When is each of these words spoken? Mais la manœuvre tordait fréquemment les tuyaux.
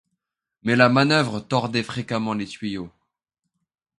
Mais 0.63 0.75
la 0.75 0.89
manœuvre 0.89 1.41
tordait 1.41 1.83
fréquemment 1.83 2.33
les 2.33 2.47
tuyaux. 2.47 2.91